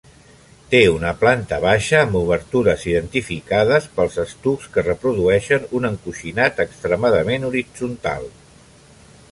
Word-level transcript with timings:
Té 0.69 0.79
una 0.91 1.09
planta 1.23 1.59
baixa 1.65 1.99
amb 2.05 2.17
obertures 2.19 2.85
identificada 2.93 3.77
pels 3.99 4.17
estucs 4.25 4.73
que 4.77 4.85
reprodueixen 4.89 5.69
un 5.81 5.87
encoixinat 5.93 6.65
extremadament 6.67 7.49
horitzontal. 7.53 8.29